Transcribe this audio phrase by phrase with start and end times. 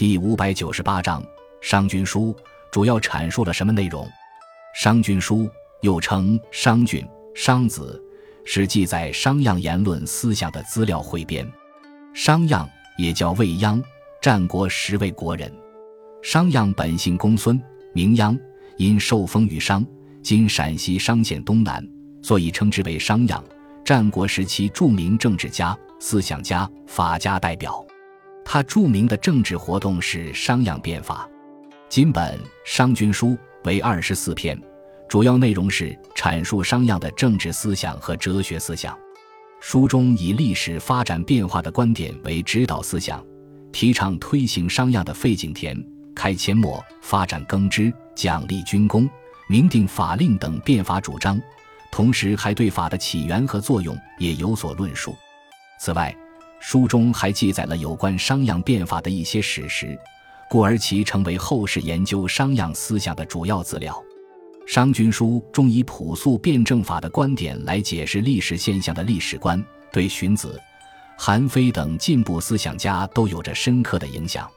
[0.00, 1.22] 第五百九十八章
[1.60, 2.32] 《商君书》
[2.72, 4.02] 主要阐述了什么内容？
[4.74, 5.40] 《商君书》
[5.82, 7.02] 又称《商君》
[7.34, 8.02] 《商子》，
[8.50, 11.46] 是记载商鞅言论思想的资料汇编。
[12.14, 12.66] 商鞅
[12.96, 13.84] 也叫卫鞅，
[14.22, 15.52] 战国十位国人。
[16.22, 17.60] 商鞅本姓公孙，
[17.92, 18.40] 名鞅，
[18.78, 19.86] 因受封于商
[20.24, 21.86] （今陕西商县东南），
[22.24, 23.38] 所以称之为商鞅。
[23.84, 27.84] 战国时期著名政治家、思想家、法家代表。
[28.44, 31.28] 他著名的政治活动是商鞅变法。
[31.88, 33.28] 今本《商君书》
[33.64, 34.60] 为二十四篇，
[35.08, 38.96] 主要内容是阐述商鞅的政治思想和哲学思想。
[39.60, 43.24] 书中以历史发展变化的观点为指导思想，
[43.72, 45.76] 提倡推行商鞅的废井田、
[46.14, 49.08] 开阡陌、发展耕织、奖励军功、
[49.48, 51.40] 明定法令等变法主张，
[51.92, 55.14] 同时还对法的起源和作用也有所论述。
[55.78, 56.16] 此外，
[56.60, 59.98] 书中还记载了有关商鞅变法的一些史实，
[60.48, 63.92] 故而其成为后世研究商鞅思想的主要资料。
[64.72, 70.60] 《商君书》中以朴素辩证法的观点来解释历史现象的历史观，对荀子、
[71.18, 74.48] 韩非等进步思想家都有着深刻的影响。